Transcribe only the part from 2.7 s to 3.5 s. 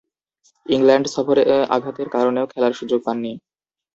সুযোগ পাননি।